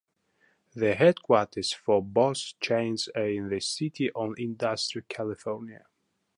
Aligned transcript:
The 0.73 0.95
headquarters 0.95 1.73
for 1.73 2.01
both 2.03 2.59
chains 2.59 3.07
are 3.15 3.29
in 3.29 3.49
the 3.49 3.59
City 3.59 4.09
of 4.15 4.31
Industry, 4.39 5.03
California. 5.07 5.85